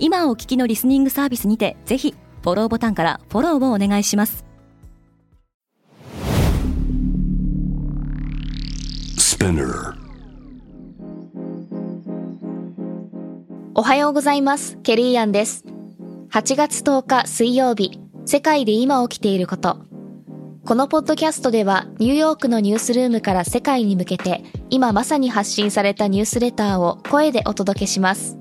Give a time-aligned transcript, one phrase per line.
[0.00, 4.44] 今お聞きのリスニングサービスにてぜひフォローボタンからフォローをお願いします。
[13.74, 14.78] おはようございます。
[14.82, 15.64] ケリーアンです。
[16.30, 19.78] 8月10日水曜日世界で今起きていること。
[20.64, 28.36] このポッドキャストではニューヨークのニュースルームから世界に向けて今まさに発信されたニュースレターを声でお届けします。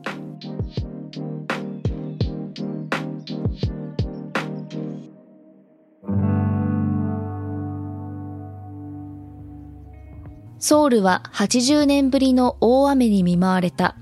[10.60, 13.96] ソウルは80年ぶりの大雨に見舞われた。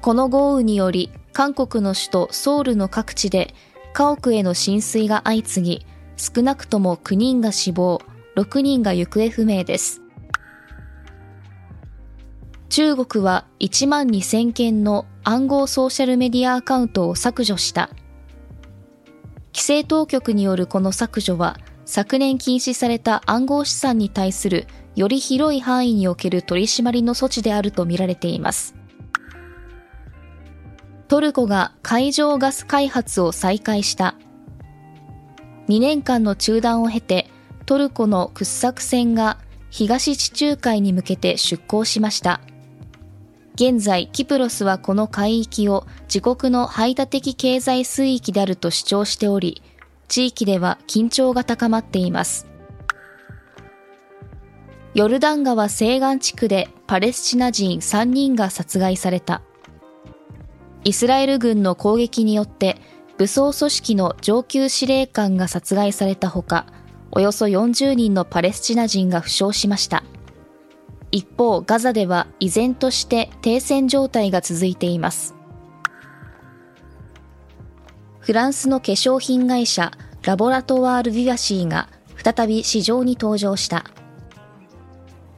[0.00, 3.54] この豪雨により韓国の首都ソウルの各地で
[3.92, 8.00] 家屋への浸水が相次ぎ、少なくとも9人が死亡、
[8.36, 10.02] 6人が行方不明です。
[12.68, 17.90] 中国は1万2000件の暗号ソーシャルメディアアカウントを削除した。
[19.52, 24.66] 規制当局によるこの削除は、昨年禁止された暗号資産に対する
[24.98, 28.74] より広い範囲における取り締まりの措置であるとみられています。
[31.06, 34.16] トルコが海上ガス開発を再開した。
[35.68, 37.30] 2年間の中断を経て、
[37.64, 39.38] トルコの掘削船が
[39.70, 42.40] 東地中海に向けて出港しました。
[43.54, 49.62] 現在、キプロスはこの海域を自国の排他的経済水域であると主張しており、
[50.08, 52.48] 地域では緊張が高まっています。
[54.98, 59.42] ヨルダン川西岸地区でパレスチナ人3人が殺害された。
[60.82, 62.80] イスラエル軍の攻撃によって
[63.16, 66.66] 武装組織の上級司令官が殺害されたほか、
[67.12, 70.02] およそ40人のパレスチナ人が負傷しました。
[71.12, 75.36] 一方、ガザでは依然として停戦状態が続いています。
[78.18, 79.92] フランスの化粧品会社
[80.24, 83.84] ラボラトワール・ビワシーが再び市場に登場した。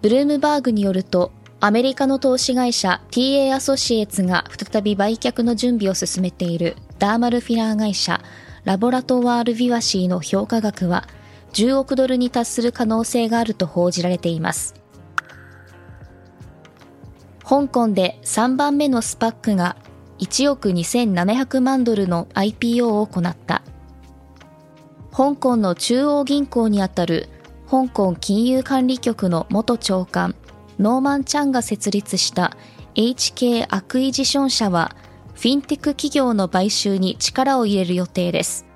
[0.03, 1.31] ブルームバーグによると、
[1.61, 8.22] アメリカの投資会社 TA アソシエツが再び売却の準備を進めているダーマルフィラー会社
[8.65, 11.06] ラボラトワール・ビワシーの評価額は
[11.53, 14.75] 10億ドルに達する可能性があると報じられています。
[17.44, 19.77] 香港で3番目のスパックが
[20.21, 23.62] 1億2700万ドルの IPO を行った。
[25.12, 27.28] 香港の中央銀行にあたる
[27.70, 30.34] 香港金融管理局の元長官
[30.81, 32.56] ノーマン・チャンが設立した
[32.97, 34.97] HK アクイジション社は
[35.34, 38.66] フィンテック企業の買収に力を入れる予定です。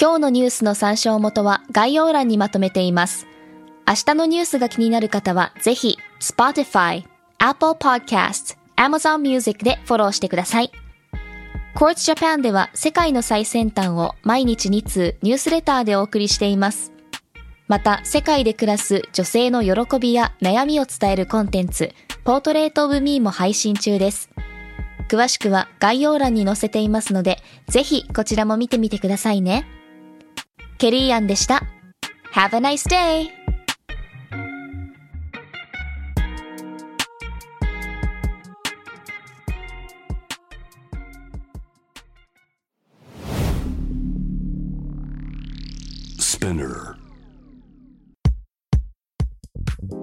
[0.00, 3.28] 今日のニュースの参照元は概要欄にまとめています。
[3.86, 7.04] 明日のニュースが気になる方はぜひ Spotify、
[7.38, 10.72] Apple Podcast、Amazon Music でフォローしてください。
[11.74, 16.92] Quartz Japan では世界の最先端を毎日2通ニュースレターでお送りしています。
[17.66, 21.92] また、世界で暮らす女性の喜びや悩みを伝えるコンテンツ、
[22.22, 24.30] ポートレートオブミーも配信中です。
[25.08, 29.66] 詳しくは概要欄に載せていますので、ぜひこちらも見てみてくださいね。
[30.78, 31.64] ケリーアンでした。
[32.34, 33.43] Have a nice day!
[46.34, 46.96] Spinner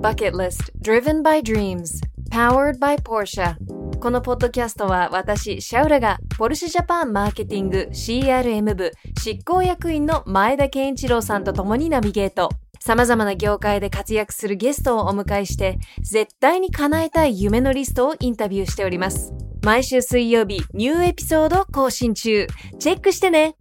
[0.01, 1.99] Bucket List Driven by Dreams
[2.29, 3.57] Powered by Porsche
[3.99, 12.49] このポッドキャストは私、シャウラがポルシェジャパンマーケティング CRM 部執行役員の前田健一郎さんと共にナビゲート。
[12.79, 19.33] 様々な業界で活躍するゲストをお迎えして、絶対に叶えたい夢のリストをインタビューしております。
[19.63, 22.47] 毎週水曜日、ニューエピソード更新中。
[22.79, 23.55] チェックしてね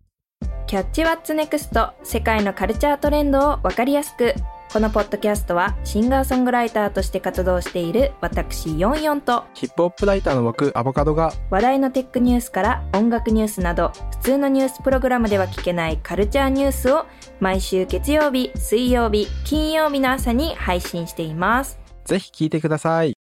[0.71, 4.35] キャッチワッツネクスト世界のカルチャートレンドをわかりやすく
[4.73, 17.05] このポッドキャストはシンガーソングライターとして活動している私ヨンヨンとヒップホップライターの僕アボカドが話題のテックニュースから音楽ニュースなど普通のニュースプログラムでは聞けないカルチャーニュースを
[17.41, 21.81] 毎週月曜日、水曜日、金曜日の朝に配信しています。
[22.05, 23.15] ぜひ聞いてください。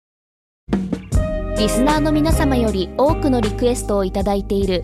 [1.57, 4.83] リスナーの皆様より多くのリクエストをいただいている